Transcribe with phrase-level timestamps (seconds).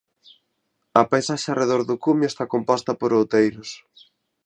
[1.01, 3.69] A paisaxe arredor do cumio está composta por outeiros.